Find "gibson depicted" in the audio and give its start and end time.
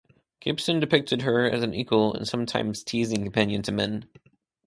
0.39-1.21